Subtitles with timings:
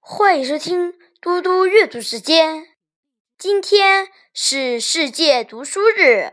[0.00, 2.68] 欢迎收听嘟嘟阅读时间。
[3.36, 6.32] 今天是世界读书日，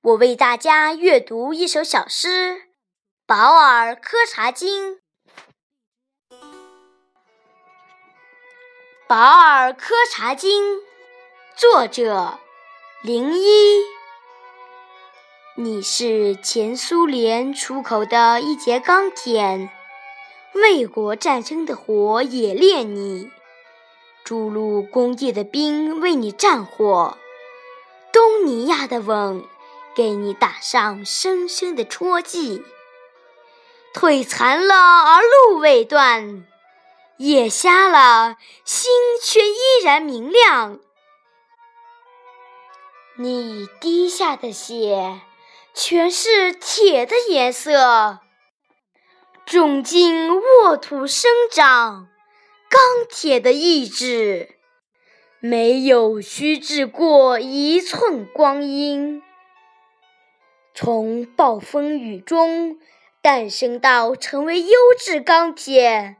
[0.00, 2.54] 我为大家阅读一首小诗
[3.26, 4.96] 《保尔柯察金》。
[9.08, 10.80] 保尔柯察金，
[11.56, 12.38] 作者
[13.02, 13.82] 零一。
[15.56, 19.70] 你是前苏联出口的一节钢铁。
[20.62, 23.30] 卫国战争的火也炼你，
[24.24, 27.16] 筑路工地的兵为你战火，
[28.12, 29.44] 东尼亚的吻
[29.94, 32.62] 给你打上深深的戳记。
[33.94, 36.46] 腿残了而路未断，
[37.18, 38.90] 眼瞎了心
[39.22, 40.78] 却依然明亮。
[43.16, 45.20] 你滴下的血，
[45.74, 48.20] 全是铁的颜色。
[49.48, 52.06] 种进沃土生长，
[52.68, 54.56] 钢铁的意志
[55.40, 59.22] 没有虚掷过一寸光阴。
[60.74, 62.78] 从暴风雨中
[63.22, 66.16] 诞生到成为优质钢铁，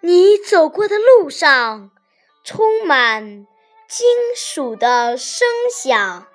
[0.00, 1.90] 你走过的路上
[2.44, 3.44] 充满
[3.88, 6.28] 金属的声响。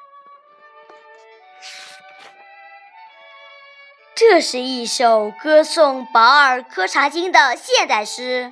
[4.19, 8.51] 这是一首歌颂保尔柯察金的现代诗。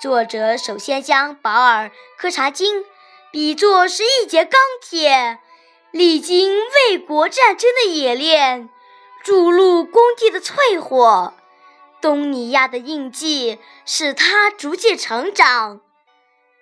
[0.00, 2.82] 作者首先将保尔柯察金
[3.30, 5.38] 比作是一节钢铁，
[5.90, 6.50] 历经
[6.88, 8.70] 卫国战争的冶炼，
[9.22, 11.34] 筑路工地的淬火。
[12.00, 15.82] 东尼亚的印记使他逐渐成长，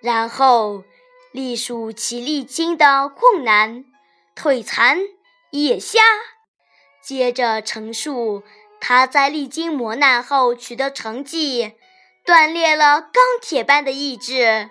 [0.01, 0.83] 然后
[1.31, 3.85] 历数其历经的困难，
[4.35, 4.99] 腿残，
[5.51, 6.01] 眼瞎。
[7.03, 8.43] 接着陈述
[8.79, 11.73] 他在历经磨难后取得成绩，
[12.25, 14.69] 锻炼了钢铁般的意志，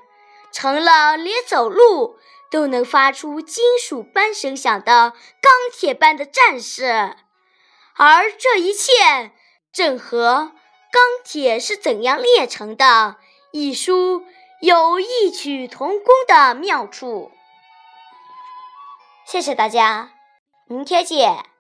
[0.50, 2.16] 成了连走路
[2.50, 5.10] 都能发出金属般声响的
[5.40, 7.16] 钢铁般的战士。
[7.94, 9.32] 而这一切
[9.70, 10.28] 正和
[10.90, 12.84] 《钢铁是怎样炼成的》
[13.50, 14.24] 一书
[14.62, 17.30] 有异曲同工的妙处。
[19.26, 20.12] 谢谢大家，
[20.66, 21.51] 明天见。